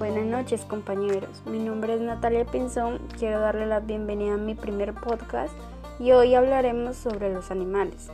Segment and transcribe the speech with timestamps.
[0.00, 4.94] Buenas noches compañeros, mi nombre es Natalia Pinzón, quiero darle la bienvenida a mi primer
[4.94, 5.52] podcast
[5.98, 8.08] y hoy hablaremos sobre los animales.